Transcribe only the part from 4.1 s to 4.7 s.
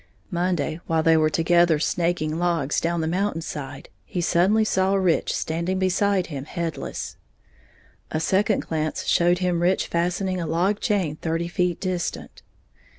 suddenly